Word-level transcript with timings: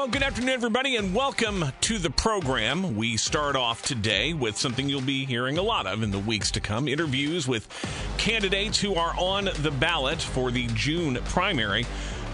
Well, 0.00 0.08
good 0.08 0.22
afternoon, 0.22 0.48
everybody, 0.48 0.96
and 0.96 1.14
welcome 1.14 1.62
to 1.82 1.98
the 1.98 2.08
program. 2.08 2.96
We 2.96 3.18
start 3.18 3.54
off 3.54 3.82
today 3.82 4.32
with 4.32 4.56
something 4.56 4.88
you'll 4.88 5.02
be 5.02 5.26
hearing 5.26 5.58
a 5.58 5.62
lot 5.62 5.86
of 5.86 6.02
in 6.02 6.10
the 6.10 6.18
weeks 6.18 6.50
to 6.52 6.60
come 6.60 6.88
interviews 6.88 7.46
with 7.46 7.68
candidates 8.16 8.80
who 8.80 8.94
are 8.94 9.12
on 9.18 9.50
the 9.58 9.70
ballot 9.70 10.22
for 10.22 10.50
the 10.50 10.68
June 10.68 11.16
primary. 11.26 11.84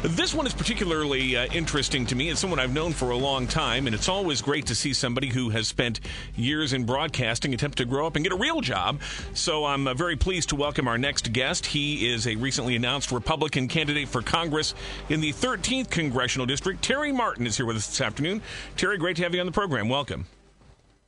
This 0.03 0.35
one 0.35 0.47
is 0.47 0.53
particularly 0.53 1.37
uh, 1.37 1.47
interesting 1.47 2.05
to 2.07 2.15
me. 2.15 2.29
It's 2.29 2.39
someone 2.39 2.61
I've 2.61 2.73
known 2.73 2.93
for 2.93 3.11
a 3.11 3.17
long 3.17 3.47
time, 3.47 3.87
and 3.87 3.95
it's 3.95 4.09
always 4.09 4.43
great 4.43 4.67
to 4.67 4.75
see 4.75 4.93
somebody 4.93 5.29
who 5.29 5.49
has 5.51 5.69
spent 5.69 6.01
years 6.37 6.75
in 6.75 6.85
broadcasting 6.85 7.55
attempt 7.55 7.79
to 7.79 7.87
grow 7.87 8.07
up 8.07 8.15
and 8.15 8.25
get 8.25 8.33
a 8.33 8.37
real 8.37 8.61
job. 8.61 9.01
So 9.33 9.65
I'm 9.65 9.89
uh, 9.89 9.95
very 9.95 10.15
pleased 10.15 10.51
to 10.51 10.57
welcome 10.57 10.87
our 10.87 10.99
next 10.99 11.33
guest. 11.33 11.67
He 11.67 12.13
is 12.13 12.27
a 12.27 12.37
recently 12.37 12.77
announced 12.77 13.11
Republican 13.11 13.69
candidate 13.69 14.09
for 14.09 14.21
Congress 14.21 14.75
in 15.09 15.23
the 15.23 15.33
13th 15.33 15.89
Congressional 15.89 16.47
District. 16.47 16.83
Terry 16.83 17.11
Martin 17.11 17.47
is 17.47 17.57
here 17.57 17.67
with 17.67 17.77
us 17.77 17.87
this 17.87 18.01
afternoon. 18.01 18.43
Terry, 18.77 18.99
great 18.99 19.17
to 19.17 19.23
have 19.23 19.35
you 19.35 19.41
on 19.41 19.47
the 19.47 19.53
program. 19.53 19.89
Welcome. 19.89 20.27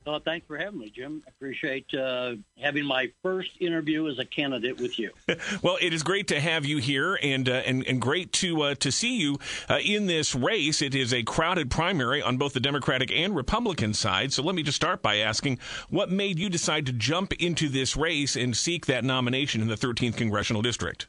Well, 0.09 0.21
thanks 0.21 0.47
for 0.47 0.57
having 0.57 0.79
me, 0.79 0.89
Jim. 0.89 1.23
I 1.27 1.31
appreciate 1.37 1.93
uh, 1.93 2.37
having 2.59 2.87
my 2.87 3.13
first 3.23 3.51
interview 3.61 4.09
as 4.09 4.19
a 4.19 4.25
candidate 4.25 4.81
with 4.81 4.99
you. 4.99 5.11
well, 5.63 5.77
it 5.83 5.93
is 5.93 6.03
great 6.03 6.29
to 6.29 6.41
have 6.41 6.65
you 6.65 6.79
here, 6.79 7.19
and 7.23 7.47
uh, 7.47 7.61
and 7.67 7.87
and 7.87 8.01
great 8.01 8.33
to 8.33 8.63
uh, 8.63 8.75
to 8.77 8.91
see 8.91 9.19
you 9.19 9.39
uh, 9.69 9.81
in 9.85 10.07
this 10.07 10.35
race. 10.35 10.81
It 10.81 10.95
is 10.95 11.13
a 11.13 11.25
crowded 11.25 11.71
primary 11.71 12.23
on 12.23 12.39
both 12.39 12.55
the 12.55 12.61
Democratic 12.61 13.13
and 13.13 13.37
Republican 13.37 13.93
side. 13.93 14.33
So 14.33 14.43
let 14.43 14.55
me 14.55 14.63
just 14.63 14.77
start 14.77 15.03
by 15.03 15.17
asking, 15.17 15.59
what 15.91 16.11
made 16.11 16.39
you 16.39 16.49
decide 16.49 16.87
to 16.87 16.93
jump 16.95 17.35
into 17.35 17.69
this 17.69 17.95
race 17.95 18.35
and 18.35 18.57
seek 18.57 18.87
that 18.87 19.05
nomination 19.05 19.61
in 19.61 19.69
the 19.69 19.77
13th 19.77 20.17
congressional 20.17 20.63
district? 20.63 21.07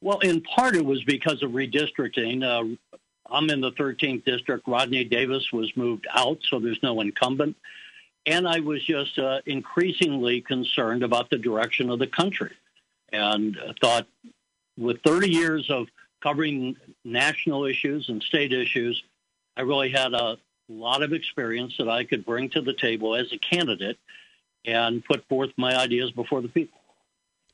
Well, 0.00 0.18
in 0.18 0.42
part 0.42 0.74
it 0.74 0.84
was 0.84 1.02
because 1.04 1.42
of 1.42 1.52
redistricting. 1.52 2.78
I'm 3.30 3.50
in 3.50 3.60
the 3.60 3.72
13th 3.72 4.24
district. 4.24 4.68
Rodney 4.68 5.04
Davis 5.04 5.52
was 5.52 5.76
moved 5.76 6.06
out, 6.14 6.38
so 6.42 6.58
there's 6.58 6.82
no 6.82 7.00
incumbent. 7.00 7.56
And 8.24 8.46
I 8.48 8.60
was 8.60 8.84
just 8.84 9.18
uh, 9.18 9.40
increasingly 9.46 10.40
concerned 10.40 11.02
about 11.02 11.30
the 11.30 11.38
direction 11.38 11.90
of 11.90 11.98
the 11.98 12.06
country 12.06 12.52
and 13.12 13.56
thought 13.80 14.06
with 14.76 15.00
30 15.02 15.30
years 15.30 15.70
of 15.70 15.86
covering 16.22 16.76
national 17.04 17.64
issues 17.64 18.08
and 18.08 18.22
state 18.22 18.52
issues, 18.52 19.02
I 19.56 19.62
really 19.62 19.90
had 19.90 20.12
a 20.12 20.38
lot 20.68 21.02
of 21.02 21.12
experience 21.12 21.76
that 21.78 21.88
I 21.88 22.04
could 22.04 22.26
bring 22.26 22.50
to 22.50 22.60
the 22.60 22.74
table 22.74 23.14
as 23.14 23.32
a 23.32 23.38
candidate 23.38 23.98
and 24.64 25.04
put 25.04 25.26
forth 25.28 25.50
my 25.56 25.76
ideas 25.76 26.10
before 26.10 26.42
the 26.42 26.48
people. 26.48 26.80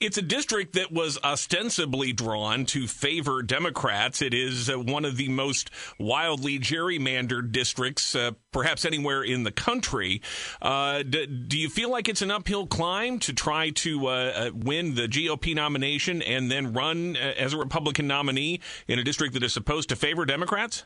It's 0.03 0.19
a 0.19 0.22
district 0.22 0.72
that 0.72 0.91
was 0.91 1.17
ostensibly 1.22 2.12
drawn 2.12 2.64
to 2.67 2.89
favor 2.89 3.41
Democrats. 3.41 4.20
It 4.20 4.34
is 4.34 4.69
uh, 4.69 4.77
one 4.77 5.05
of 5.05 5.17
the 5.17 5.28
most 5.28 5.70
wildly 5.97 6.59
gerrymandered 6.59 7.53
districts, 7.53 8.17
uh, 8.17 8.33
perhaps 8.50 8.84
anywhere 8.84 9.22
in 9.22 9.44
the 9.44 9.53
country. 9.53 10.20
Uh, 10.61 11.05
do, 11.05 11.56
you 11.56 11.69
feel 11.69 11.89
like 11.89 12.09
it's 12.09 12.20
an 12.20 12.33
uphill 12.33 12.67
climb 12.67 13.20
to 13.20 13.33
try 13.33 13.70
to 13.70 14.09
uh, 14.09 14.11
uh 14.11 14.50
win 14.53 14.97
the 14.97 15.06
GOP 15.06 15.55
nomination 15.55 16.20
and 16.20 16.50
then 16.50 16.72
run 16.72 17.16
uh, 17.16 17.34
as 17.39 17.53
a 17.53 17.56
Republican 17.56 18.09
nominee 18.09 18.59
in 18.89 18.98
a 18.98 19.05
district 19.05 19.34
that 19.34 19.44
is 19.44 19.53
supposed 19.53 19.89
to 19.91 19.94
favor 19.94 20.25
Democrats? 20.25 20.83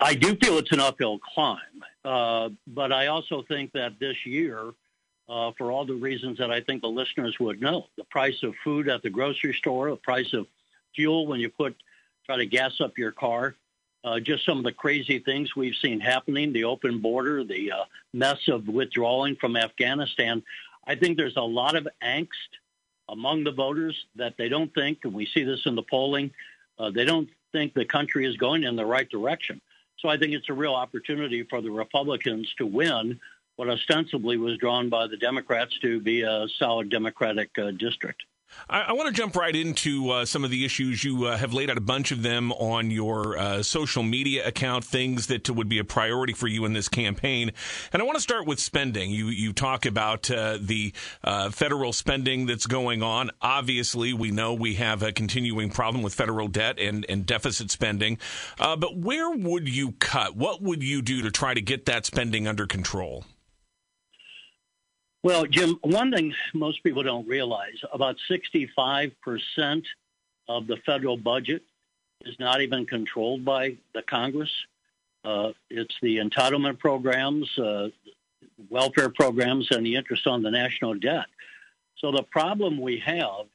I 0.00 0.14
do 0.14 0.34
feel 0.36 0.56
it's 0.56 0.72
an 0.72 0.80
uphill 0.80 1.18
climb, 1.18 1.84
but 2.02 2.92
I 2.92 3.08
also 3.08 3.44
think 3.46 3.72
that 3.72 3.98
this 4.00 4.16
year 4.24 4.72
uh, 5.28 5.52
for 5.58 5.70
all 5.70 5.84
the 5.84 5.94
reasons 5.94 6.38
that 6.38 6.50
I 6.50 6.60
think 6.60 6.82
the 6.82 6.88
listeners 6.88 7.38
would 7.38 7.60
know. 7.60 7.86
The 7.96 8.04
price 8.04 8.42
of 8.42 8.54
food 8.64 8.88
at 8.88 9.02
the 9.02 9.10
grocery 9.10 9.54
store, 9.54 9.90
the 9.90 9.96
price 9.96 10.32
of 10.32 10.46
fuel 10.94 11.26
when 11.26 11.40
you 11.40 11.48
put 11.48 11.76
try 12.26 12.36
to 12.36 12.46
gas 12.46 12.80
up 12.80 12.98
your 12.98 13.12
car, 13.12 13.54
uh, 14.04 14.20
just 14.20 14.44
some 14.44 14.58
of 14.58 14.64
the 14.64 14.72
crazy 14.72 15.18
things 15.18 15.56
we've 15.56 15.74
seen 15.74 16.00
happening, 16.00 16.52
the 16.52 16.64
open 16.64 16.98
border, 16.98 17.44
the 17.44 17.72
uh, 17.72 17.84
mess 18.12 18.48
of 18.48 18.68
withdrawing 18.68 19.36
from 19.36 19.56
Afghanistan. 19.56 20.42
I 20.86 20.94
think 20.94 21.16
there's 21.16 21.36
a 21.36 21.42
lot 21.42 21.74
of 21.74 21.88
angst 22.02 22.28
among 23.08 23.44
the 23.44 23.52
voters 23.52 24.06
that 24.16 24.36
they 24.36 24.48
don't 24.48 24.72
think, 24.74 24.98
and 25.04 25.14
we 25.14 25.26
see 25.26 25.42
this 25.42 25.64
in 25.66 25.74
the 25.74 25.82
polling, 25.82 26.30
uh, 26.78 26.90
they 26.90 27.04
don't 27.04 27.28
think 27.52 27.74
the 27.74 27.84
country 27.84 28.26
is 28.26 28.36
going 28.36 28.64
in 28.64 28.76
the 28.76 28.84
right 28.84 29.08
direction. 29.08 29.60
So 29.98 30.08
I 30.08 30.16
think 30.16 30.32
it's 30.32 30.48
a 30.48 30.54
real 30.54 30.74
opportunity 30.74 31.42
for 31.42 31.60
the 31.60 31.70
Republicans 31.70 32.52
to 32.58 32.66
win 32.66 33.18
what 33.58 33.68
ostensibly 33.68 34.36
was 34.36 34.56
drawn 34.58 34.88
by 34.88 35.08
the 35.08 35.16
Democrats 35.16 35.76
to 35.80 36.00
be 36.00 36.22
a 36.22 36.46
solid 36.60 36.88
Democratic 36.90 37.50
uh, 37.58 37.72
district. 37.72 38.22
I, 38.70 38.82
I, 38.82 38.92
want 38.92 39.08
to 39.08 39.12
jump 39.12 39.34
right 39.36 39.54
into 39.54 40.10
uh, 40.10 40.24
some 40.24 40.44
of 40.44 40.50
the 40.50 40.64
issues. 40.64 41.02
You 41.02 41.24
uh, 41.24 41.36
have 41.36 41.52
laid 41.52 41.68
out 41.68 41.76
a 41.76 41.82
bunch 41.82 42.12
of 42.12 42.22
them 42.22 42.52
on 42.52 42.90
your 42.92 43.36
uh, 43.36 43.62
social 43.64 44.04
media 44.04 44.46
account, 44.46 44.84
things 44.84 45.26
that 45.26 45.50
would 45.50 45.68
be 45.68 45.78
a 45.78 45.84
priority 45.84 46.32
for 46.32 46.46
you 46.46 46.64
in 46.64 46.72
this 46.72 46.88
campaign. 46.88 47.50
And 47.92 48.00
I 48.00 48.04
want 48.04 48.16
to 48.16 48.22
start 48.22 48.46
with 48.46 48.60
spending. 48.60 49.10
You 49.10 49.26
you 49.26 49.52
talk 49.52 49.84
about 49.84 50.30
uh, 50.30 50.56
the 50.60 50.92
uh, 51.24 51.50
federal 51.50 51.92
spending 51.92 52.46
that's 52.46 52.66
going 52.66 53.02
on. 53.02 53.30
Obviously, 53.42 54.12
we 54.12 54.30
know 54.30 54.54
we 54.54 54.74
have 54.74 55.02
a 55.02 55.12
continuing 55.12 55.70
problem 55.70 56.02
with 56.04 56.14
federal 56.14 56.46
debt 56.46 56.78
and, 56.78 57.04
and 57.08 57.26
deficit 57.26 57.72
spending. 57.72 58.18
Uh, 58.58 58.76
but 58.76 58.96
where 58.96 59.30
would 59.30 59.68
you 59.68 59.92
cut? 59.92 60.36
What 60.36 60.62
would 60.62 60.82
you 60.82 61.02
do 61.02 61.22
to 61.22 61.30
try 61.30 61.54
to 61.54 61.60
get 61.60 61.86
that 61.86 62.06
spending 62.06 62.46
under 62.46 62.66
control? 62.66 63.24
Well, 65.24 65.46
Jim, 65.46 65.78
one 65.82 66.12
thing 66.12 66.32
most 66.54 66.82
people 66.84 67.02
don't 67.02 67.26
realize 67.26 67.82
about 67.92 68.16
65% 68.30 69.12
of 70.48 70.66
the 70.68 70.76
federal 70.86 71.16
budget 71.16 71.62
is 72.24 72.38
not 72.38 72.60
even 72.60 72.86
controlled 72.86 73.44
by 73.44 73.76
the 73.94 74.02
Congress. 74.02 74.50
Uh, 75.24 75.52
it's 75.70 75.94
the 76.02 76.18
entitlement 76.18 76.78
programs, 76.78 77.58
uh, 77.58 77.88
welfare 78.70 79.08
programs, 79.08 79.72
and 79.72 79.84
the 79.84 79.96
interest 79.96 80.28
on 80.28 80.42
the 80.42 80.50
national 80.50 80.94
debt. 80.94 81.26
So 81.96 82.12
the 82.12 82.22
problem 82.22 82.80
we 82.80 82.98
have 83.00 83.46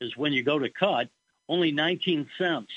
is 0.00 0.16
when 0.16 0.32
you 0.32 0.44
go 0.44 0.60
to 0.60 0.68
cut, 0.68 1.08
only 1.48 1.72
19 1.72 2.28
cents 2.38 2.70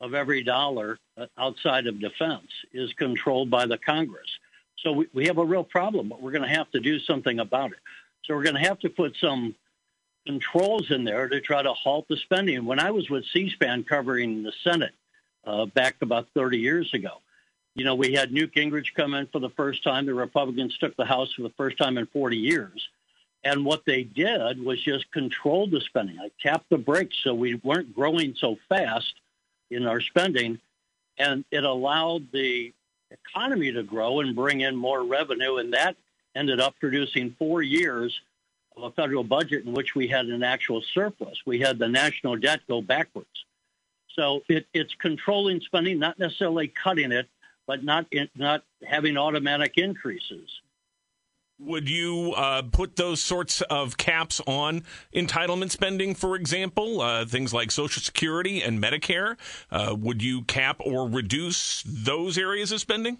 of 0.00 0.14
every 0.14 0.42
dollar 0.42 0.98
uh, 1.16 1.26
outside 1.38 1.86
of 1.86 2.00
defense 2.00 2.48
is 2.72 2.92
controlled 2.94 3.50
by 3.50 3.66
the 3.66 3.78
Congress. 3.78 4.28
So 4.82 4.92
we, 4.92 5.08
we 5.12 5.26
have 5.26 5.38
a 5.38 5.44
real 5.44 5.64
problem, 5.64 6.08
but 6.08 6.22
we're 6.22 6.30
going 6.30 6.48
to 6.48 6.56
have 6.56 6.70
to 6.72 6.80
do 6.80 6.98
something 7.00 7.38
about 7.40 7.72
it. 7.72 7.78
So 8.24 8.34
we're 8.34 8.44
going 8.44 8.56
to 8.56 8.68
have 8.68 8.78
to 8.80 8.90
put 8.90 9.16
some 9.20 9.54
controls 10.26 10.90
in 10.90 11.04
there 11.04 11.28
to 11.28 11.40
try 11.40 11.62
to 11.62 11.72
halt 11.72 12.06
the 12.08 12.16
spending. 12.16 12.64
When 12.64 12.78
I 12.78 12.90
was 12.90 13.08
with 13.08 13.24
C-SPAN 13.32 13.84
covering 13.84 14.42
the 14.42 14.52
Senate 14.62 14.94
uh, 15.46 15.66
back 15.66 15.96
about 16.02 16.28
30 16.34 16.58
years 16.58 16.92
ago, 16.92 17.20
you 17.74 17.84
know, 17.84 17.94
we 17.94 18.12
had 18.12 18.32
Newt 18.32 18.54
Gingrich 18.54 18.94
come 18.94 19.14
in 19.14 19.26
for 19.28 19.38
the 19.38 19.50
first 19.50 19.84
time. 19.84 20.06
The 20.06 20.14
Republicans 20.14 20.76
took 20.78 20.96
the 20.96 21.04
House 21.04 21.32
for 21.32 21.42
the 21.42 21.52
first 21.56 21.78
time 21.78 21.96
in 21.96 22.06
40 22.06 22.36
years. 22.36 22.88
And 23.44 23.64
what 23.64 23.84
they 23.86 24.02
did 24.02 24.62
was 24.62 24.82
just 24.82 25.10
control 25.12 25.68
the 25.68 25.80
spending. 25.80 26.18
I 26.18 26.30
tapped 26.42 26.68
the 26.70 26.78
brakes 26.78 27.16
so 27.22 27.34
we 27.34 27.54
weren't 27.54 27.94
growing 27.94 28.34
so 28.36 28.58
fast 28.68 29.14
in 29.70 29.86
our 29.86 30.00
spending. 30.00 30.58
And 31.18 31.44
it 31.50 31.64
allowed 31.64 32.32
the 32.32 32.72
economy 33.10 33.72
to 33.72 33.82
grow 33.82 34.20
and 34.20 34.34
bring 34.34 34.60
in 34.60 34.76
more 34.76 35.04
revenue. 35.04 35.56
And 35.56 35.72
that 35.72 35.96
ended 36.34 36.60
up 36.60 36.74
producing 36.78 37.34
four 37.38 37.62
years 37.62 38.20
of 38.76 38.84
a 38.84 38.90
federal 38.92 39.24
budget 39.24 39.64
in 39.64 39.72
which 39.72 39.94
we 39.94 40.08
had 40.08 40.26
an 40.26 40.42
actual 40.42 40.82
surplus. 40.94 41.42
We 41.46 41.60
had 41.60 41.78
the 41.78 41.88
national 41.88 42.36
debt 42.36 42.60
go 42.68 42.80
backwards. 42.80 43.44
So 44.14 44.42
it, 44.48 44.66
it's 44.74 44.94
controlling 44.94 45.60
spending, 45.60 45.98
not 45.98 46.18
necessarily 46.18 46.68
cutting 46.68 47.12
it, 47.12 47.28
but 47.66 47.84
not 47.84 48.06
not 48.34 48.64
having 48.84 49.16
automatic 49.16 49.76
increases. 49.76 50.48
Would 51.60 51.88
you 51.88 52.34
uh, 52.36 52.62
put 52.70 52.94
those 52.94 53.20
sorts 53.20 53.62
of 53.62 53.96
caps 53.96 54.40
on 54.46 54.84
entitlement 55.12 55.72
spending, 55.72 56.14
for 56.14 56.36
example, 56.36 57.00
uh, 57.00 57.24
things 57.24 57.52
like 57.52 57.72
Social 57.72 58.00
Security 58.00 58.62
and 58.62 58.80
Medicare? 58.80 59.36
Uh, 59.70 59.96
would 59.98 60.22
you 60.22 60.42
cap 60.42 60.76
or 60.78 61.08
reduce 61.08 61.82
those 61.82 62.38
areas 62.38 62.70
of 62.70 62.80
spending? 62.80 63.18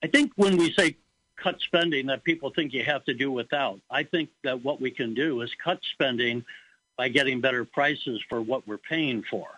I 0.00 0.06
think 0.06 0.32
when 0.36 0.56
we 0.56 0.72
say 0.74 0.96
cut 1.36 1.60
spending, 1.60 2.06
that 2.06 2.22
people 2.22 2.50
think 2.50 2.72
you 2.72 2.84
have 2.84 3.04
to 3.06 3.14
do 3.14 3.32
without. 3.32 3.80
I 3.90 4.04
think 4.04 4.30
that 4.44 4.64
what 4.64 4.80
we 4.80 4.92
can 4.92 5.14
do 5.14 5.40
is 5.40 5.50
cut 5.62 5.80
spending 5.92 6.44
by 6.96 7.08
getting 7.08 7.40
better 7.40 7.64
prices 7.64 8.20
for 8.28 8.40
what 8.40 8.66
we're 8.66 8.78
paying 8.78 9.24
for. 9.28 9.48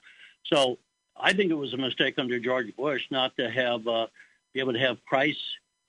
So 0.44 0.78
I 1.14 1.34
think 1.34 1.50
it 1.50 1.54
was 1.54 1.74
a 1.74 1.78
mistake 1.78 2.18
under 2.18 2.38
George 2.38 2.74
Bush 2.74 3.02
not 3.10 3.36
to 3.36 3.50
have 3.50 3.86
uh, 3.86 4.06
be 4.54 4.60
able 4.60 4.72
to 4.72 4.78
have 4.78 5.04
price 5.04 5.36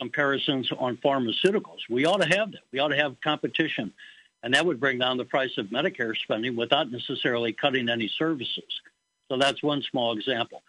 comparisons 0.01 0.71
on 0.79 0.97
pharmaceuticals. 0.97 1.77
We 1.87 2.07
ought 2.07 2.21
to 2.21 2.37
have 2.37 2.51
that. 2.53 2.61
We 2.71 2.79
ought 2.79 2.87
to 2.87 2.95
have 2.95 3.21
competition. 3.23 3.93
And 4.41 4.55
that 4.55 4.65
would 4.65 4.79
bring 4.79 4.97
down 4.97 5.17
the 5.17 5.25
price 5.25 5.55
of 5.59 5.67
Medicare 5.67 6.17
spending 6.17 6.55
without 6.55 6.91
necessarily 6.91 7.53
cutting 7.53 7.87
any 7.87 8.07
services. 8.17 8.81
So 9.29 9.37
that's 9.37 9.61
one 9.61 9.83
small 9.83 10.17
example. 10.17 10.63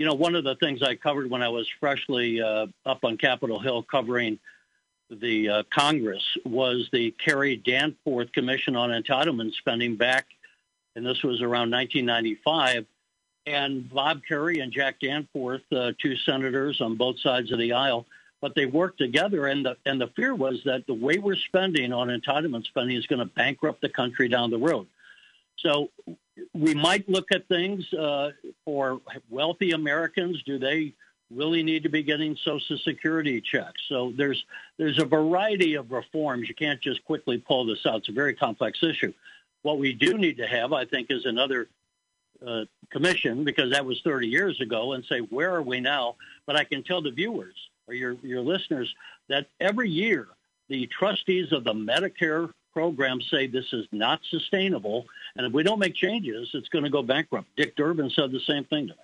You 0.00 0.06
know, 0.06 0.14
one 0.14 0.34
of 0.34 0.42
the 0.42 0.56
things 0.56 0.82
I 0.82 0.96
covered 0.96 1.30
when 1.30 1.40
I 1.40 1.48
was 1.50 1.68
freshly 1.78 2.42
uh, 2.42 2.66
up 2.84 3.04
on 3.04 3.16
Capitol 3.16 3.60
Hill 3.60 3.84
covering 3.84 4.40
the 5.08 5.48
uh, 5.48 5.62
Congress 5.72 6.24
was 6.44 6.88
the 6.92 7.14
Kerrey 7.24 7.62
Danforth 7.62 8.32
Commission 8.32 8.74
on 8.74 8.90
Entitlement 8.90 9.54
Spending 9.54 9.94
back, 9.94 10.26
and 10.96 11.06
this 11.06 11.22
was 11.22 11.40
around 11.42 11.70
1995. 11.70 12.86
and 13.46 13.88
Bob 13.88 14.22
Kerrey 14.28 14.60
and 14.60 14.72
Jack 14.72 14.98
Danforth, 15.00 15.62
uh, 15.70 15.92
two 16.02 16.16
senators 16.16 16.80
on 16.80 16.96
both 16.96 17.20
sides 17.20 17.52
of 17.52 17.60
the 17.60 17.74
aisle, 17.74 18.06
but 18.44 18.54
they 18.54 18.66
worked 18.66 18.98
together. 18.98 19.46
And 19.46 19.64
the 19.64 19.78
and 19.86 19.98
the 19.98 20.08
fear 20.08 20.34
was 20.34 20.60
that 20.66 20.86
the 20.86 20.92
way 20.92 21.16
we're 21.16 21.34
spending 21.34 21.94
on 21.94 22.08
entitlement 22.08 22.66
spending 22.66 22.94
is 22.94 23.06
going 23.06 23.20
to 23.20 23.24
bankrupt 23.24 23.80
the 23.80 23.88
country 23.88 24.28
down 24.28 24.50
the 24.50 24.58
road. 24.58 24.86
So 25.56 25.88
we 26.52 26.74
might 26.74 27.08
look 27.08 27.32
at 27.32 27.48
things 27.48 27.90
uh, 27.94 28.32
for 28.66 29.00
wealthy 29.30 29.70
Americans. 29.70 30.42
Do 30.42 30.58
they 30.58 30.92
really 31.34 31.62
need 31.62 31.84
to 31.84 31.88
be 31.88 32.02
getting 32.02 32.36
Social 32.36 32.76
Security 32.76 33.40
checks? 33.40 33.80
So 33.88 34.12
there's 34.14 34.44
there's 34.76 34.98
a 34.98 35.06
variety 35.06 35.76
of 35.76 35.90
reforms. 35.90 36.46
You 36.46 36.54
can't 36.54 36.82
just 36.82 37.02
quickly 37.06 37.38
pull 37.38 37.64
this 37.64 37.86
out. 37.86 38.00
It's 38.00 38.10
a 38.10 38.12
very 38.12 38.34
complex 38.34 38.82
issue. 38.82 39.14
What 39.62 39.78
we 39.78 39.94
do 39.94 40.18
need 40.18 40.36
to 40.36 40.46
have, 40.46 40.74
I 40.74 40.84
think, 40.84 41.06
is 41.08 41.24
another 41.24 41.68
uh, 42.46 42.66
commission 42.90 43.42
because 43.42 43.70
that 43.70 43.86
was 43.86 44.02
30 44.04 44.28
years 44.28 44.60
ago, 44.60 44.92
and 44.92 45.02
say 45.06 45.20
where 45.20 45.54
are 45.54 45.62
we 45.62 45.80
now? 45.80 46.16
But 46.44 46.56
I 46.56 46.64
can 46.64 46.82
tell 46.82 47.00
the 47.00 47.10
viewers 47.10 47.56
or 47.88 47.94
your 47.94 48.16
your 48.22 48.40
listeners 48.40 48.92
that 49.28 49.46
every 49.60 49.90
year 49.90 50.28
the 50.68 50.86
trustees 50.98 51.52
of 51.52 51.64
the 51.64 51.74
Medicare 51.74 52.50
program 52.72 53.20
say 53.30 53.46
this 53.46 53.72
is 53.72 53.86
not 53.92 54.20
sustainable, 54.30 55.06
and 55.36 55.46
if 55.46 55.52
we 55.52 55.62
don't 55.62 55.78
make 55.78 55.94
changes, 55.94 56.50
it's 56.54 56.68
going 56.68 56.84
to 56.84 56.90
go 56.90 57.02
bankrupt. 57.02 57.48
Dick 57.56 57.76
Durbin 57.76 58.10
said 58.10 58.32
the 58.32 58.40
same 58.40 58.64
thing 58.64 58.88
to 58.88 58.94
me. 58.94 59.00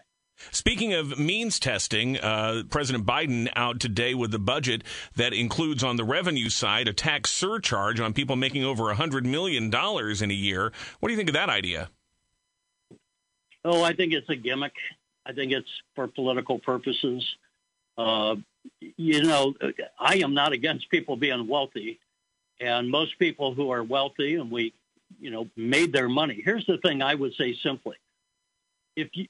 Speaking 0.50 0.94
of 0.94 1.18
means 1.18 1.60
testing, 1.60 2.18
uh, 2.18 2.62
President 2.70 3.06
Biden 3.06 3.50
out 3.54 3.78
today 3.78 4.14
with 4.14 4.30
the 4.30 4.38
budget 4.38 4.82
that 5.14 5.34
includes 5.34 5.84
on 5.84 5.96
the 5.96 6.04
revenue 6.04 6.48
side 6.48 6.88
a 6.88 6.92
tax 6.92 7.30
surcharge 7.30 8.00
on 8.00 8.14
people 8.14 8.36
making 8.36 8.64
over 8.64 8.84
$100 8.84 9.24
million 9.24 9.64
in 9.64 10.30
a 10.30 10.34
year. 10.34 10.72
What 10.98 11.08
do 11.08 11.12
you 11.12 11.16
think 11.18 11.28
of 11.28 11.34
that 11.34 11.50
idea? 11.50 11.90
Oh, 13.64 13.82
I 13.82 13.92
think 13.92 14.14
it's 14.14 14.28
a 14.30 14.36
gimmick. 14.36 14.72
I 15.26 15.32
think 15.32 15.52
it's 15.52 15.68
for 15.94 16.08
political 16.08 16.58
purposes. 16.58 17.22
Uh, 17.98 18.36
you 18.80 19.22
know, 19.22 19.54
I 19.98 20.16
am 20.16 20.34
not 20.34 20.52
against 20.52 20.90
people 20.90 21.16
being 21.16 21.46
wealthy. 21.46 21.98
And 22.60 22.90
most 22.90 23.18
people 23.18 23.54
who 23.54 23.70
are 23.70 23.82
wealthy 23.82 24.34
and 24.34 24.50
we, 24.50 24.74
you 25.18 25.30
know, 25.30 25.48
made 25.56 25.92
their 25.92 26.08
money. 26.08 26.40
Here's 26.44 26.66
the 26.66 26.78
thing 26.78 27.02
I 27.02 27.14
would 27.14 27.34
say 27.34 27.54
simply. 27.54 27.96
If 28.96 29.08
you, 29.14 29.26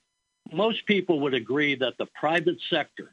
most 0.52 0.84
people 0.86 1.20
would 1.20 1.34
agree 1.34 1.76
that 1.76 1.96
the 1.98 2.06
private 2.06 2.58
sector 2.68 3.12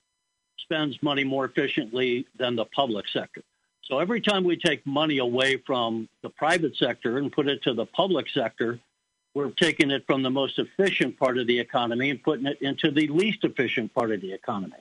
spends 0.57 1.01
money 1.03 1.23
more 1.23 1.45
efficiently 1.45 2.25
than 2.37 2.55
the 2.55 2.65
public 2.65 3.05
sector. 3.09 3.43
So 3.83 3.99
every 3.99 4.19
time 4.19 4.43
we 4.43 4.57
take 4.57 4.85
money 4.85 5.19
away 5.19 5.57
from 5.65 6.09
the 6.23 6.29
private 6.29 6.75
sector 6.75 7.19
and 7.19 7.31
put 7.31 7.47
it 7.47 7.63
to 7.63 7.73
the 7.73 7.85
public 7.85 8.27
sector, 8.29 8.79
we're 9.33 9.51
taking 9.51 9.91
it 9.91 10.03
from 10.07 10.23
the 10.23 10.31
most 10.31 10.57
efficient 10.59 11.17
part 11.17 11.37
of 11.37 11.47
the 11.47 11.59
economy 11.59 12.09
and 12.09 12.21
putting 12.21 12.47
it 12.47 12.61
into 12.61 12.91
the 12.91 13.07
least 13.07 13.43
efficient 13.43 13.93
part 13.93 14.11
of 14.11 14.19
the 14.19 14.33
economy. 14.33 14.77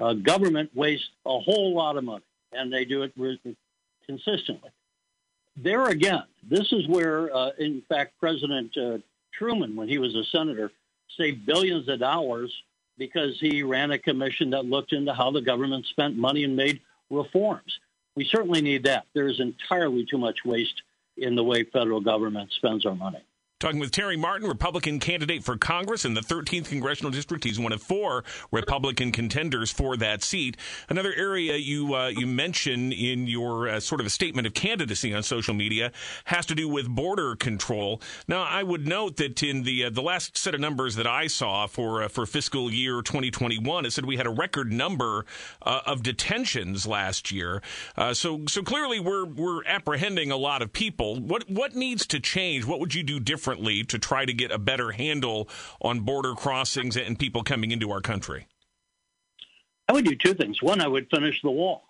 Uh, 0.00 0.14
government 0.14 0.70
wastes 0.74 1.10
a 1.26 1.38
whole 1.38 1.74
lot 1.74 1.96
of 1.96 2.04
money, 2.04 2.24
and 2.52 2.72
they 2.72 2.84
do 2.84 3.02
it 3.02 3.12
consistently. 4.06 4.70
There 5.56 5.88
again, 5.88 6.22
this 6.48 6.72
is 6.72 6.88
where, 6.88 7.34
uh, 7.34 7.50
in 7.58 7.82
fact, 7.88 8.18
President 8.18 8.76
uh, 8.78 8.98
Truman, 9.32 9.76
when 9.76 9.88
he 9.88 9.98
was 9.98 10.14
a 10.14 10.24
senator, 10.24 10.72
saved 11.16 11.44
billions 11.44 11.88
of 11.88 11.98
dollars 11.98 12.52
because 12.96 13.38
he 13.40 13.62
ran 13.62 13.90
a 13.90 13.98
commission 13.98 14.50
that 14.50 14.64
looked 14.64 14.92
into 14.92 15.12
how 15.12 15.30
the 15.30 15.40
government 15.40 15.84
spent 15.86 16.16
money 16.16 16.44
and 16.44 16.56
made 16.56 16.80
reforms. 17.10 17.78
We 18.14 18.24
certainly 18.24 18.62
need 18.62 18.84
that. 18.84 19.06
There 19.14 19.28
is 19.28 19.40
entirely 19.40 20.06
too 20.06 20.18
much 20.18 20.44
waste 20.44 20.82
in 21.16 21.34
the 21.34 21.44
way 21.44 21.64
federal 21.64 22.00
government 22.00 22.52
spends 22.52 22.86
our 22.86 22.94
money. 22.94 23.20
Talking 23.60 23.78
with 23.78 23.90
Terry 23.90 24.16
Martin, 24.16 24.48
Republican 24.48 24.98
candidate 24.98 25.44
for 25.44 25.54
Congress 25.58 26.06
in 26.06 26.14
the 26.14 26.22
13th 26.22 26.70
congressional 26.70 27.10
district. 27.10 27.44
He's 27.44 27.60
one 27.60 27.74
of 27.74 27.82
four 27.82 28.24
Republican 28.50 29.12
contenders 29.12 29.70
for 29.70 29.98
that 29.98 30.22
seat. 30.22 30.56
Another 30.88 31.12
area 31.14 31.56
you 31.56 31.94
uh, 31.94 32.06
you 32.06 32.26
mention 32.26 32.90
in 32.90 33.26
your 33.26 33.68
uh, 33.68 33.78
sort 33.78 34.00
of 34.00 34.06
a 34.06 34.10
statement 34.10 34.46
of 34.46 34.54
candidacy 34.54 35.12
on 35.12 35.22
social 35.22 35.52
media 35.52 35.92
has 36.24 36.46
to 36.46 36.54
do 36.54 36.70
with 36.70 36.88
border 36.88 37.36
control. 37.36 38.00
Now, 38.26 38.44
I 38.44 38.62
would 38.62 38.88
note 38.88 39.18
that 39.18 39.42
in 39.42 39.64
the 39.64 39.84
uh, 39.84 39.90
the 39.90 40.00
last 40.00 40.38
set 40.38 40.54
of 40.54 40.60
numbers 40.60 40.96
that 40.96 41.06
I 41.06 41.26
saw 41.26 41.66
for 41.66 42.04
uh, 42.04 42.08
for 42.08 42.24
fiscal 42.24 42.72
year 42.72 43.02
2021, 43.02 43.84
it 43.84 43.92
said 43.92 44.06
we 44.06 44.16
had 44.16 44.26
a 44.26 44.30
record 44.30 44.72
number 44.72 45.26
uh, 45.60 45.80
of 45.84 46.02
detentions 46.02 46.86
last 46.86 47.30
year. 47.30 47.60
Uh, 47.94 48.14
so 48.14 48.40
so 48.48 48.62
clearly 48.62 49.00
we're 49.00 49.26
we're 49.26 49.62
apprehending 49.66 50.30
a 50.30 50.38
lot 50.38 50.62
of 50.62 50.72
people. 50.72 51.20
What 51.20 51.50
what 51.50 51.76
needs 51.76 52.06
to 52.06 52.20
change? 52.20 52.64
What 52.64 52.80
would 52.80 52.94
you 52.94 53.02
do 53.02 53.20
differently? 53.20 53.49
Differently 53.50 53.84
to 53.84 53.98
try 53.98 54.24
to 54.24 54.32
get 54.32 54.52
a 54.52 54.58
better 54.58 54.92
handle 54.92 55.48
on 55.80 56.00
border 56.00 56.34
crossings 56.34 56.96
and 56.96 57.18
people 57.18 57.42
coming 57.42 57.70
into 57.70 57.90
our 57.90 58.00
country? 58.00 58.46
I 59.88 59.92
would 59.92 60.04
do 60.04 60.14
two 60.14 60.34
things. 60.34 60.62
One, 60.62 60.80
I 60.80 60.86
would 60.86 61.08
finish 61.10 61.42
the 61.42 61.50
wall. 61.50 61.82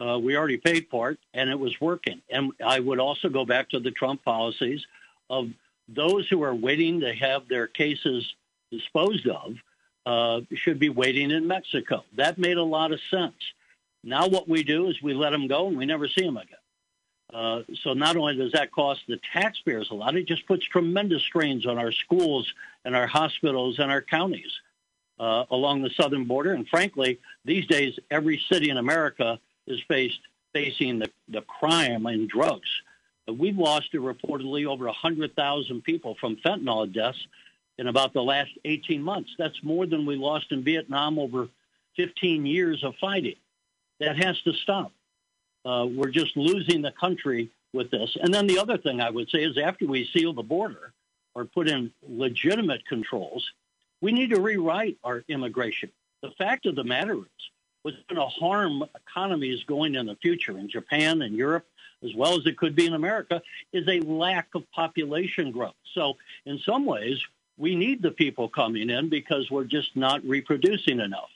Uh, 0.00 0.18
we 0.18 0.36
already 0.36 0.56
paid 0.56 0.86
for 0.88 1.10
it, 1.10 1.18
and 1.34 1.50
it 1.50 1.58
was 1.58 1.78
working. 1.80 2.22
And 2.30 2.52
I 2.64 2.78
would 2.78 3.00
also 3.00 3.28
go 3.28 3.44
back 3.44 3.70
to 3.70 3.80
the 3.80 3.90
Trump 3.90 4.24
policies 4.24 4.84
of 5.28 5.50
those 5.88 6.28
who 6.28 6.42
are 6.44 6.54
waiting 6.54 7.00
to 7.00 7.12
have 7.12 7.48
their 7.48 7.66
cases 7.66 8.24
disposed 8.70 9.26
of 9.26 9.54
uh, 10.06 10.40
should 10.54 10.78
be 10.78 10.90
waiting 10.90 11.32
in 11.32 11.48
Mexico. 11.48 12.04
That 12.16 12.38
made 12.38 12.56
a 12.56 12.62
lot 12.62 12.92
of 12.92 13.00
sense. 13.10 13.34
Now 14.04 14.28
what 14.28 14.48
we 14.48 14.62
do 14.62 14.88
is 14.88 15.02
we 15.02 15.12
let 15.12 15.30
them 15.30 15.48
go 15.48 15.66
and 15.66 15.76
we 15.76 15.86
never 15.86 16.06
see 16.06 16.24
them 16.24 16.36
again. 16.36 16.56
Uh, 17.32 17.62
so 17.82 17.92
not 17.92 18.16
only 18.16 18.36
does 18.36 18.52
that 18.52 18.72
cost 18.72 19.02
the 19.06 19.20
taxpayers 19.32 19.90
a 19.90 19.94
lot, 19.94 20.16
it 20.16 20.26
just 20.26 20.46
puts 20.46 20.64
tremendous 20.66 21.22
strains 21.22 21.66
on 21.66 21.78
our 21.78 21.92
schools 21.92 22.52
and 22.84 22.96
our 22.96 23.06
hospitals 23.06 23.78
and 23.78 23.90
our 23.90 24.02
counties 24.02 24.60
uh, 25.18 25.44
along 25.50 25.82
the 25.82 25.90
southern 25.90 26.24
border. 26.24 26.52
And 26.52 26.66
frankly, 26.68 27.20
these 27.44 27.66
days, 27.66 27.98
every 28.10 28.42
city 28.50 28.70
in 28.70 28.78
America 28.78 29.38
is 29.66 29.80
faced 29.86 30.20
facing 30.52 30.98
the, 30.98 31.10
the 31.28 31.42
crime 31.42 32.06
and 32.06 32.28
drugs. 32.28 32.68
We've 33.28 33.56
lost 33.56 33.92
reportedly 33.92 34.66
over 34.66 34.86
100,000 34.86 35.82
people 35.82 36.16
from 36.20 36.36
fentanyl 36.36 36.92
deaths 36.92 37.24
in 37.78 37.86
about 37.86 38.12
the 38.12 38.22
last 38.22 38.50
18 38.64 39.02
months. 39.02 39.30
That's 39.38 39.62
more 39.62 39.86
than 39.86 40.04
we 40.04 40.16
lost 40.16 40.50
in 40.50 40.64
Vietnam 40.64 41.18
over 41.18 41.48
15 41.96 42.44
years 42.46 42.82
of 42.82 42.94
fighting. 43.00 43.36
That 44.00 44.16
has 44.16 44.40
to 44.42 44.52
stop. 44.54 44.92
Uh, 45.64 45.86
we're 45.90 46.10
just 46.10 46.36
losing 46.36 46.82
the 46.82 46.92
country 46.92 47.50
with 47.72 47.90
this. 47.90 48.16
And 48.20 48.32
then 48.32 48.46
the 48.46 48.58
other 48.58 48.78
thing 48.78 49.00
I 49.00 49.10
would 49.10 49.30
say 49.30 49.42
is 49.44 49.58
after 49.58 49.86
we 49.86 50.06
seal 50.06 50.32
the 50.32 50.42
border 50.42 50.92
or 51.34 51.44
put 51.44 51.68
in 51.68 51.92
legitimate 52.08 52.86
controls, 52.86 53.48
we 54.00 54.12
need 54.12 54.30
to 54.30 54.40
rewrite 54.40 54.98
our 55.04 55.22
immigration. 55.28 55.90
The 56.22 56.30
fact 56.32 56.66
of 56.66 56.74
the 56.74 56.84
matter 56.84 57.14
is, 57.14 57.50
what's 57.82 57.96
going 58.08 58.20
to 58.20 58.26
harm 58.26 58.84
economies 58.94 59.64
going 59.64 59.94
in 59.94 60.06
the 60.06 60.16
future 60.16 60.58
in 60.58 60.68
Japan 60.68 61.22
and 61.22 61.34
Europe, 61.34 61.66
as 62.02 62.14
well 62.14 62.38
as 62.38 62.46
it 62.46 62.56
could 62.56 62.74
be 62.74 62.86
in 62.86 62.94
America, 62.94 63.42
is 63.72 63.86
a 63.88 64.00
lack 64.00 64.48
of 64.54 64.70
population 64.72 65.50
growth. 65.50 65.74
So, 65.94 66.16
in 66.46 66.58
some 66.58 66.86
ways, 66.86 67.18
we 67.56 67.76
need 67.76 68.02
the 68.02 68.10
people 68.10 68.48
coming 68.48 68.88
in 68.90 69.08
because 69.08 69.50
we're 69.50 69.64
just 69.64 69.96
not 69.96 70.24
reproducing 70.24 71.00
enough. 71.00 71.30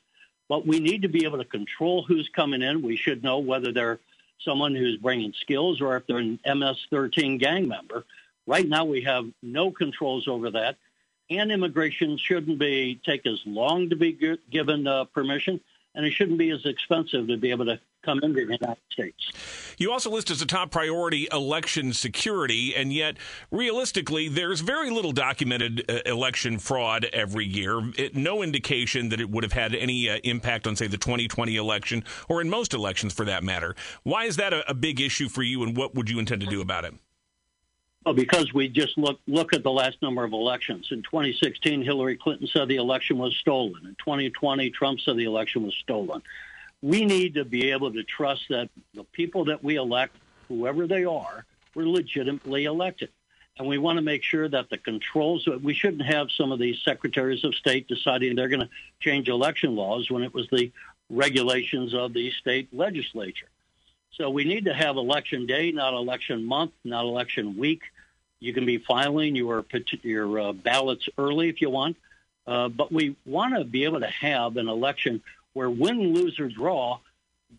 But 0.48 0.66
we 0.66 0.80
need 0.80 1.02
to 1.02 1.08
be 1.08 1.24
able 1.24 1.38
to 1.38 1.44
control 1.44 2.02
who's 2.02 2.28
coming 2.28 2.62
in. 2.62 2.82
We 2.82 2.96
should 2.96 3.22
know 3.22 3.38
whether 3.38 3.72
they're 3.72 4.00
someone 4.38 4.74
who's 4.74 4.96
bringing 4.96 5.32
skills 5.32 5.80
or 5.80 5.96
if 5.96 6.06
they're 6.06 6.18
an 6.18 6.38
MS-13 6.44 7.38
gang 7.38 7.68
member. 7.68 8.04
Right 8.46 8.68
now, 8.68 8.84
we 8.84 9.02
have 9.02 9.26
no 9.42 9.70
controls 9.70 10.28
over 10.28 10.50
that, 10.50 10.76
and 11.30 11.50
immigration 11.50 12.18
shouldn't 12.18 12.58
be 12.58 13.00
take 13.04 13.26
as 13.26 13.40
long 13.46 13.90
to 13.90 13.96
be 13.96 14.38
given 14.50 14.86
uh, 14.86 15.04
permission, 15.04 15.60
and 15.94 16.04
it 16.04 16.12
shouldn't 16.12 16.38
be 16.38 16.50
as 16.50 16.66
expensive 16.66 17.28
to 17.28 17.36
be 17.36 17.50
able 17.50 17.66
to 17.66 17.80
come 18.04 18.20
into 18.22 18.44
the 18.46 18.52
United 18.52 18.76
States. 18.90 19.32
You 19.78 19.92
also 19.92 20.10
list 20.10 20.30
as 20.30 20.40
a 20.42 20.46
top 20.46 20.70
priority 20.70 21.28
election 21.32 21.92
security, 21.92 22.74
and 22.74 22.92
yet 22.92 23.16
realistically, 23.50 24.28
there's 24.28 24.60
very 24.60 24.90
little 24.90 25.12
documented 25.12 25.84
uh, 25.88 26.00
election 26.06 26.58
fraud 26.58 27.06
every 27.12 27.46
year. 27.46 27.80
It, 27.96 28.14
no 28.14 28.42
indication 28.42 29.08
that 29.08 29.20
it 29.20 29.30
would 29.30 29.42
have 29.42 29.52
had 29.52 29.74
any 29.74 30.08
uh, 30.08 30.18
impact 30.24 30.66
on, 30.66 30.76
say, 30.76 30.86
the 30.86 30.98
2020 30.98 31.56
election 31.56 32.04
or 32.28 32.40
in 32.40 32.48
most 32.48 32.74
elections 32.74 33.12
for 33.12 33.24
that 33.24 33.42
matter. 33.42 33.74
Why 34.02 34.24
is 34.24 34.36
that 34.36 34.52
a, 34.52 34.68
a 34.70 34.74
big 34.74 35.00
issue 35.00 35.28
for 35.28 35.42
you, 35.42 35.62
and 35.62 35.76
what 35.76 35.94
would 35.94 36.08
you 36.08 36.18
intend 36.18 36.40
to 36.42 36.46
do 36.46 36.60
about 36.60 36.84
it? 36.84 36.94
Well, 38.04 38.14
because 38.14 38.52
we 38.52 38.68
just 38.68 38.98
look 38.98 39.18
look 39.26 39.54
at 39.54 39.62
the 39.62 39.70
last 39.70 40.02
number 40.02 40.24
of 40.24 40.34
elections. 40.34 40.88
In 40.90 41.02
2016, 41.02 41.82
Hillary 41.82 42.16
Clinton 42.16 42.46
said 42.46 42.68
the 42.68 42.76
election 42.76 43.16
was 43.16 43.34
stolen. 43.36 43.86
In 43.86 43.94
2020, 43.94 44.68
Trump 44.70 45.00
said 45.00 45.16
the 45.16 45.24
election 45.24 45.62
was 45.62 45.74
stolen 45.76 46.22
we 46.82 47.04
need 47.04 47.34
to 47.34 47.44
be 47.44 47.70
able 47.70 47.92
to 47.92 48.02
trust 48.02 48.44
that 48.50 48.68
the 48.94 49.04
people 49.04 49.46
that 49.46 49.64
we 49.64 49.76
elect, 49.76 50.16
whoever 50.48 50.86
they 50.86 51.04
are, 51.04 51.46
were 51.74 51.86
legitimately 51.86 52.64
elected. 52.64 53.10
And 53.56 53.68
we 53.68 53.78
want 53.78 53.98
to 53.98 54.02
make 54.02 54.22
sure 54.22 54.48
that 54.48 54.68
the 54.68 54.78
controls, 54.78 55.46
we 55.62 55.74
shouldn't 55.74 56.02
have 56.02 56.30
some 56.32 56.50
of 56.50 56.58
these 56.58 56.80
secretaries 56.84 57.44
of 57.44 57.54
state 57.54 57.86
deciding 57.86 58.34
they're 58.34 58.48
going 58.48 58.60
to 58.60 58.70
change 59.00 59.28
election 59.28 59.76
laws 59.76 60.10
when 60.10 60.22
it 60.22 60.34
was 60.34 60.48
the 60.50 60.72
regulations 61.08 61.94
of 61.94 62.12
the 62.12 62.32
state 62.32 62.68
legislature. 62.74 63.48
So 64.12 64.30
we 64.30 64.44
need 64.44 64.64
to 64.66 64.74
have 64.74 64.96
election 64.96 65.46
day, 65.46 65.70
not 65.72 65.94
election 65.94 66.44
month, 66.44 66.72
not 66.84 67.04
election 67.04 67.56
week. 67.56 67.82
You 68.40 68.52
can 68.52 68.66
be 68.66 68.78
filing 68.78 69.36
your, 69.36 69.64
your 70.02 70.38
uh, 70.38 70.52
ballots 70.52 71.08
early 71.16 71.48
if 71.48 71.60
you 71.60 71.70
want. 71.70 71.96
Uh, 72.46 72.68
but 72.68 72.92
we 72.92 73.16
want 73.24 73.56
to 73.56 73.64
be 73.64 73.84
able 73.84 74.00
to 74.00 74.06
have 74.06 74.56
an 74.56 74.68
election 74.68 75.22
where 75.54 75.70
win, 75.70 76.12
lose, 76.14 76.38
or 76.38 76.48
draw, 76.48 76.98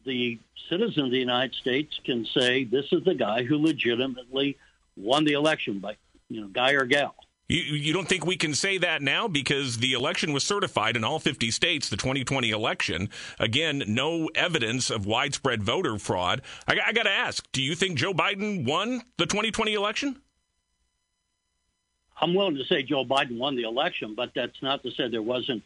the 0.05 0.39
citizen 0.69 1.05
of 1.05 1.11
the 1.11 1.17
United 1.17 1.55
States 1.55 1.99
can 2.03 2.25
say 2.25 2.63
this 2.63 2.85
is 2.91 3.03
the 3.03 3.15
guy 3.15 3.43
who 3.43 3.57
legitimately 3.57 4.57
won 4.95 5.25
the 5.25 5.33
election 5.33 5.79
by 5.79 5.97
you 6.29 6.41
know 6.41 6.47
guy 6.47 6.71
or 6.71 6.85
gal. 6.85 7.15
You, 7.47 7.61
you 7.61 7.93
don't 7.93 8.07
think 8.07 8.25
we 8.25 8.37
can 8.37 8.55
say 8.55 8.79
that 8.79 9.03
now 9.03 9.27
because 9.27 9.77
the 9.77 9.93
election 9.93 10.33
was 10.33 10.43
certified 10.43 10.95
in 10.95 11.03
all 11.03 11.19
50 11.19 11.51
states, 11.51 11.89
the 11.89 11.97
2020 11.97 12.49
election. 12.49 13.09
Again, 13.39 13.83
no 13.87 14.29
evidence 14.33 14.89
of 14.89 15.05
widespread 15.05 15.61
voter 15.61 15.99
fraud. 15.99 16.41
I, 16.67 16.77
I 16.87 16.91
got 16.91 17.03
to 17.03 17.11
ask, 17.11 17.45
do 17.51 17.61
you 17.61 17.75
think 17.75 17.99
Joe 17.99 18.13
Biden 18.13 18.65
won 18.65 19.03
the 19.17 19.27
2020 19.27 19.75
election? 19.75 20.19
I'm 22.19 22.33
willing 22.33 22.55
to 22.55 22.65
say 22.65 22.81
Joe 22.81 23.05
Biden 23.05 23.37
won 23.37 23.55
the 23.55 23.63
election, 23.63 24.15
but 24.15 24.31
that's 24.33 24.61
not 24.63 24.81
to 24.83 24.91
say 24.91 25.07
there 25.07 25.21
wasn't 25.21 25.61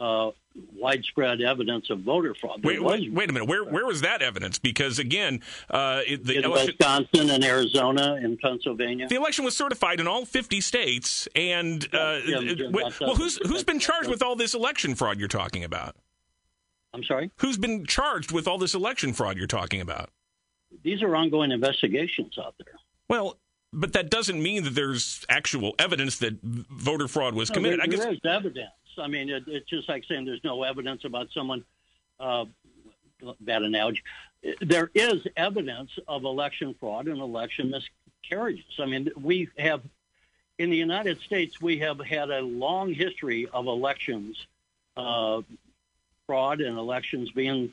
uh, 0.00 0.30
widespread 0.74 1.40
evidence 1.40 1.90
of 1.90 2.00
voter 2.00 2.34
fraud. 2.34 2.64
Wait, 2.64 2.82
wait, 2.82 3.12
wait, 3.12 3.30
a 3.30 3.32
minute. 3.32 3.48
Where 3.48 3.64
where 3.64 3.86
was 3.86 4.00
that 4.00 4.22
evidence? 4.22 4.58
Because 4.58 4.98
again, 4.98 5.42
uh, 5.68 6.00
it, 6.06 6.24
the 6.24 6.38
in 6.38 6.44
election, 6.44 6.74
Wisconsin 6.78 7.30
and 7.30 7.44
Arizona 7.44 8.18
and 8.20 8.38
Pennsylvania, 8.38 9.08
the 9.08 9.16
election 9.16 9.44
was 9.44 9.56
certified 9.56 10.00
in 10.00 10.08
all 10.08 10.24
50 10.24 10.60
states. 10.60 11.28
And 11.36 11.86
uh, 11.94 12.20
yeah, 12.26 12.40
yeah, 12.40 12.68
well, 12.70 12.90
who's 13.14 13.38
who's 13.46 13.64
been 13.64 13.78
charged 13.78 14.08
with 14.08 14.22
all 14.22 14.36
this 14.36 14.54
election 14.54 14.94
fraud 14.94 15.18
you're 15.18 15.28
talking 15.28 15.64
about? 15.64 15.96
I'm 16.92 17.04
sorry. 17.04 17.30
Who's 17.36 17.58
been 17.58 17.86
charged 17.86 18.32
with 18.32 18.48
all 18.48 18.58
this 18.58 18.74
election 18.74 19.12
fraud 19.12 19.36
you're 19.36 19.46
talking 19.46 19.80
about? 19.80 20.10
These 20.82 21.02
are 21.02 21.14
ongoing 21.14 21.52
investigations 21.52 22.36
out 22.38 22.54
there. 22.58 22.74
Well, 23.08 23.36
but 23.72 23.92
that 23.92 24.10
doesn't 24.10 24.42
mean 24.42 24.64
that 24.64 24.74
there's 24.74 25.24
actual 25.28 25.74
evidence 25.78 26.18
that 26.18 26.38
voter 26.42 27.06
fraud 27.06 27.34
was 27.34 27.50
committed. 27.50 27.78
No, 27.78 27.84
there, 27.84 27.92
I 27.92 27.96
guess 27.96 28.04
there 28.04 28.12
is 28.12 28.20
evidence. 28.24 28.70
I 28.98 29.06
mean, 29.06 29.30
it, 29.30 29.44
it's 29.46 29.68
just 29.68 29.88
like 29.88 30.04
saying 30.04 30.24
there's 30.24 30.44
no 30.44 30.62
evidence 30.62 31.04
about 31.04 31.28
someone. 31.32 31.64
Uh, 32.18 32.44
bad 33.40 33.62
analogy. 33.62 34.02
There 34.60 34.90
is 34.94 35.26
evidence 35.36 35.90
of 36.08 36.24
election 36.24 36.74
fraud 36.80 37.08
and 37.08 37.20
election 37.20 37.70
miscarriages. 37.70 38.64
I 38.78 38.86
mean, 38.86 39.10
we 39.20 39.48
have 39.58 39.82
in 40.58 40.70
the 40.70 40.76
United 40.76 41.20
States 41.20 41.60
we 41.60 41.78
have 41.78 42.00
had 42.00 42.30
a 42.30 42.40
long 42.40 42.92
history 42.92 43.48
of 43.52 43.66
elections 43.66 44.46
uh, 44.96 45.42
fraud 46.26 46.60
and 46.60 46.78
elections 46.78 47.30
being 47.32 47.72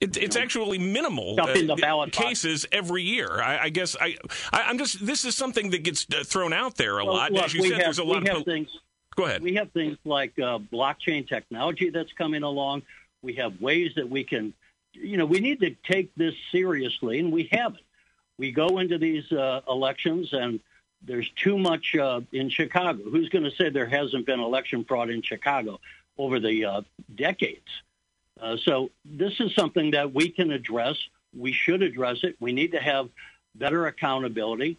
it, 0.00 0.16
it's 0.16 0.34
actually 0.34 0.78
minimal 0.78 1.36
uh, 1.40 2.06
cases 2.10 2.66
every 2.72 3.04
year. 3.04 3.40
I, 3.40 3.64
I 3.64 3.68
guess 3.68 3.94
I, 4.00 4.16
I, 4.52 4.68
am 4.68 4.76
just. 4.76 5.06
This 5.06 5.24
is 5.24 5.36
something 5.36 5.70
that 5.70 5.84
gets 5.84 6.08
uh, 6.12 6.24
thrown 6.24 6.52
out 6.52 6.74
there 6.74 6.98
a 6.98 7.04
well, 7.04 7.14
lot. 7.14 7.30
Look, 7.30 7.44
As 7.44 7.54
you 7.54 7.62
said, 7.62 7.72
have, 7.74 7.80
there's 7.82 7.98
a 8.00 8.04
lot 8.04 8.28
of. 8.28 8.44
Things, 8.44 8.68
Go 9.16 9.26
ahead. 9.26 9.42
We 9.42 9.54
have 9.54 9.70
things 9.72 9.98
like 10.04 10.38
uh, 10.38 10.58
blockchain 10.58 11.28
technology 11.28 11.90
that's 11.90 12.12
coming 12.12 12.42
along. 12.42 12.82
We 13.22 13.34
have 13.34 13.60
ways 13.60 13.92
that 13.96 14.08
we 14.08 14.24
can, 14.24 14.54
you 14.92 15.16
know, 15.16 15.26
we 15.26 15.40
need 15.40 15.60
to 15.60 15.70
take 15.84 16.14
this 16.16 16.34
seriously, 16.50 17.18
and 17.18 17.32
we 17.32 17.48
haven't. 17.52 17.84
We 18.38 18.52
go 18.52 18.78
into 18.78 18.98
these 18.98 19.30
uh, 19.30 19.60
elections, 19.68 20.32
and 20.32 20.60
there's 21.02 21.30
too 21.36 21.58
much 21.58 21.94
uh, 21.94 22.22
in 22.32 22.48
Chicago. 22.48 23.02
Who's 23.10 23.28
going 23.28 23.44
to 23.44 23.50
say 23.50 23.68
there 23.68 23.86
hasn't 23.86 24.26
been 24.26 24.40
election 24.40 24.84
fraud 24.84 25.10
in 25.10 25.22
Chicago 25.22 25.80
over 26.16 26.40
the 26.40 26.64
uh, 26.64 26.82
decades? 27.14 27.68
Uh, 28.40 28.56
so 28.56 28.90
this 29.04 29.38
is 29.40 29.54
something 29.54 29.92
that 29.92 30.12
we 30.12 30.28
can 30.28 30.50
address. 30.50 30.96
We 31.36 31.52
should 31.52 31.82
address 31.82 32.24
it. 32.24 32.36
We 32.40 32.52
need 32.52 32.72
to 32.72 32.80
have 32.80 33.08
better 33.54 33.86
accountability. 33.86 34.78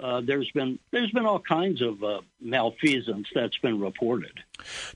Uh, 0.00 0.20
there's 0.20 0.50
been 0.50 0.78
there's 0.90 1.10
been 1.12 1.24
all 1.24 1.38
kinds 1.38 1.80
of 1.80 2.02
uh, 2.02 2.20
malfeasance 2.40 3.28
that's 3.32 3.56
been 3.58 3.80
reported. 3.80 4.32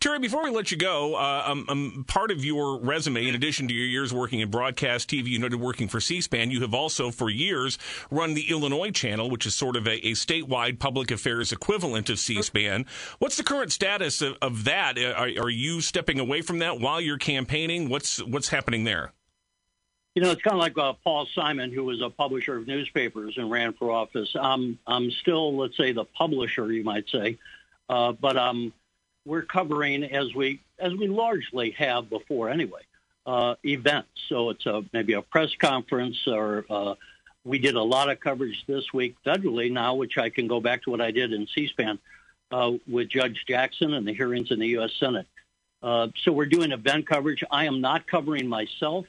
Terry, 0.00 0.18
before 0.18 0.42
we 0.42 0.50
let 0.50 0.72
you 0.72 0.76
go, 0.76 1.14
uh, 1.14 1.44
um, 1.46 1.66
um, 1.68 2.04
part 2.08 2.32
of 2.32 2.44
your 2.44 2.80
resume, 2.80 3.28
in 3.28 3.34
addition 3.34 3.68
to 3.68 3.74
your 3.74 3.86
years 3.86 4.12
working 4.12 4.40
in 4.40 4.50
broadcast 4.50 5.08
TV, 5.08 5.28
you 5.28 5.38
noted 5.38 5.60
working 5.60 5.88
for 5.88 6.00
C-SPAN, 6.00 6.50
you 6.50 6.60
have 6.62 6.74
also 6.74 7.10
for 7.10 7.30
years 7.30 7.78
run 8.10 8.34
the 8.34 8.50
Illinois 8.50 8.90
channel, 8.90 9.30
which 9.30 9.46
is 9.46 9.54
sort 9.54 9.76
of 9.76 9.86
a, 9.86 10.04
a 10.06 10.12
statewide 10.12 10.78
public 10.80 11.10
affairs 11.12 11.52
equivalent 11.52 12.10
of 12.10 12.18
C-SPAN. 12.18 12.84
What's 13.20 13.36
the 13.36 13.44
current 13.44 13.72
status 13.72 14.20
of, 14.20 14.36
of 14.42 14.64
that? 14.64 14.98
Are, 14.98 15.44
are 15.44 15.50
you 15.50 15.80
stepping 15.80 16.18
away 16.18 16.42
from 16.42 16.58
that 16.58 16.80
while 16.80 17.00
you're 17.00 17.18
campaigning? 17.18 17.88
What's 17.88 18.22
what's 18.24 18.48
happening 18.48 18.82
there? 18.82 19.12
You 20.14 20.22
know, 20.22 20.30
it's 20.30 20.42
kind 20.42 20.54
of 20.54 20.60
like 20.60 20.76
uh, 20.76 20.94
Paul 21.04 21.26
Simon, 21.34 21.72
who 21.72 21.84
was 21.84 22.00
a 22.00 22.10
publisher 22.10 22.56
of 22.56 22.66
newspapers 22.66 23.34
and 23.36 23.50
ran 23.50 23.72
for 23.74 23.90
office. 23.90 24.34
I'm 24.34 24.78
I'm 24.86 25.10
still, 25.10 25.56
let's 25.56 25.76
say, 25.76 25.92
the 25.92 26.04
publisher, 26.04 26.72
you 26.72 26.82
might 26.82 27.08
say, 27.08 27.38
uh, 27.88 28.12
but 28.12 28.36
um, 28.36 28.72
we're 29.24 29.42
covering 29.42 30.02
as 30.04 30.34
we 30.34 30.60
as 30.78 30.92
we 30.94 31.06
largely 31.06 31.70
have 31.72 32.10
before 32.10 32.48
anyway, 32.48 32.80
uh, 33.26 33.54
events. 33.64 34.08
So 34.28 34.50
it's 34.50 34.66
a 34.66 34.84
maybe 34.92 35.12
a 35.12 35.22
press 35.22 35.54
conference, 35.60 36.16
or 36.26 36.64
uh, 36.68 36.94
we 37.44 37.58
did 37.58 37.76
a 37.76 37.82
lot 37.82 38.10
of 38.10 38.20
coverage 38.20 38.64
this 38.66 38.92
week 38.92 39.16
federally 39.24 39.70
now, 39.70 39.94
which 39.94 40.18
I 40.18 40.30
can 40.30 40.48
go 40.48 40.60
back 40.60 40.82
to 40.84 40.90
what 40.90 41.00
I 41.00 41.10
did 41.10 41.32
in 41.32 41.46
C-SPAN 41.46 41.98
uh, 42.50 42.72
with 42.88 43.08
Judge 43.08 43.44
Jackson 43.46 43.94
and 43.94 44.06
the 44.06 44.14
hearings 44.14 44.50
in 44.50 44.58
the 44.58 44.68
U.S. 44.68 44.90
Senate. 44.98 45.26
Uh, 45.82 46.08
so 46.22 46.32
we're 46.32 46.46
doing 46.46 46.72
event 46.72 47.06
coverage. 47.06 47.44
I 47.50 47.66
am 47.66 47.80
not 47.80 48.06
covering 48.06 48.48
myself 48.48 49.06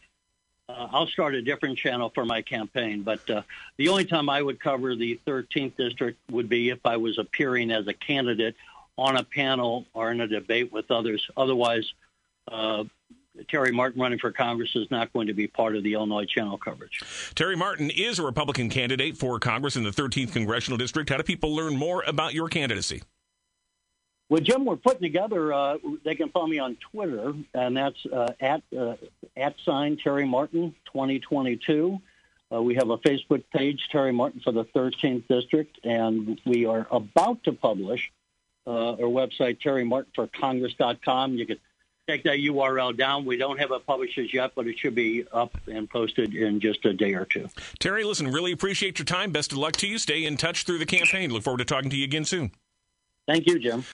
uh, 0.69 0.87
I'll 0.91 1.07
start 1.07 1.33
a 1.35 1.41
different 1.41 1.77
channel 1.77 2.11
for 2.13 2.25
my 2.25 2.41
campaign. 2.41 3.01
But 3.01 3.27
uh, 3.29 3.41
the 3.77 3.89
only 3.89 4.05
time 4.05 4.29
I 4.29 4.41
would 4.41 4.59
cover 4.59 4.95
the 4.95 5.19
13th 5.25 5.75
district 5.77 6.19
would 6.29 6.47
be 6.47 6.69
if 6.69 6.79
I 6.85 6.97
was 6.97 7.17
appearing 7.17 7.71
as 7.71 7.87
a 7.87 7.93
candidate 7.93 8.55
on 8.97 9.17
a 9.17 9.23
panel 9.23 9.85
or 9.93 10.11
in 10.11 10.21
a 10.21 10.27
debate 10.27 10.71
with 10.71 10.91
others. 10.91 11.25
Otherwise, 11.35 11.91
uh, 12.51 12.83
Terry 13.47 13.71
Martin 13.71 14.01
running 14.01 14.19
for 14.19 14.31
Congress 14.31 14.75
is 14.75 14.91
not 14.91 15.11
going 15.13 15.27
to 15.27 15.33
be 15.33 15.47
part 15.47 15.75
of 15.75 15.83
the 15.83 15.93
Illinois 15.93 16.25
channel 16.25 16.57
coverage. 16.57 17.01
Terry 17.35 17.55
Martin 17.55 17.89
is 17.89 18.19
a 18.19 18.23
Republican 18.23 18.69
candidate 18.69 19.17
for 19.17 19.39
Congress 19.39 19.75
in 19.75 19.83
the 19.83 19.91
13th 19.91 20.33
congressional 20.33 20.77
district. 20.77 21.09
How 21.09 21.17
do 21.17 21.23
people 21.23 21.55
learn 21.55 21.77
more 21.77 22.03
about 22.05 22.33
your 22.33 22.49
candidacy? 22.49 23.01
Well, 24.29 24.41
Jim, 24.41 24.63
we're 24.63 24.75
putting 24.75 25.01
together. 25.01 25.51
Uh, 25.51 25.77
they 26.05 26.13
can 26.13 26.29
follow 26.29 26.45
me 26.45 26.59
on 26.59 26.77
Twitter, 26.91 27.33
and 27.55 27.75
that's 27.75 28.05
uh, 28.05 28.31
at 28.39 28.61
uh, 28.77 28.95
at 29.39 29.55
sign 29.65 29.97
Terry 29.97 30.25
Martin 30.25 30.75
2022. 30.85 31.99
Uh, 32.51 32.61
we 32.61 32.75
have 32.75 32.89
a 32.89 32.97
Facebook 32.97 33.43
page, 33.53 33.87
Terry 33.91 34.11
Martin 34.11 34.41
for 34.41 34.51
the 34.51 34.65
13th 34.65 35.27
District, 35.27 35.79
and 35.83 36.39
we 36.45 36.65
are 36.65 36.87
about 36.89 37.43
to 37.43 37.51
publish 37.51 38.11
uh, 38.65 38.91
our 38.91 38.97
website, 38.97 39.59
terrymartinforcongress.com. 39.61 41.35
You 41.35 41.45
can 41.45 41.57
take 42.07 42.23
that 42.23 42.39
URL 42.39 42.97
down. 42.97 43.25
We 43.25 43.37
don't 43.37 43.59
have 43.59 43.71
it 43.71 43.85
published 43.85 44.17
as 44.17 44.33
yet, 44.33 44.53
but 44.55 44.67
it 44.67 44.79
should 44.79 44.95
be 44.95 45.25
up 45.31 45.55
and 45.67 45.87
posted 45.87 46.33
in 46.33 46.59
just 46.59 46.83
a 46.85 46.93
day 46.93 47.13
or 47.13 47.25
two. 47.25 47.49
Terry, 47.79 48.03
listen, 48.03 48.31
really 48.31 48.51
appreciate 48.51 48.97
your 48.97 49.05
time. 49.05 49.31
Best 49.31 49.51
of 49.51 49.59
luck 49.59 49.73
to 49.77 49.87
you. 49.87 49.99
Stay 49.99 50.25
in 50.25 50.35
touch 50.35 50.63
through 50.63 50.79
the 50.79 50.87
campaign. 50.87 51.31
Look 51.31 51.43
forward 51.43 51.59
to 51.59 51.65
talking 51.65 51.91
to 51.91 51.95
you 51.95 52.03
again 52.03 52.25
soon. 52.25 52.51
Thank 53.27 53.45
you, 53.45 53.59
Jim. 53.59 53.85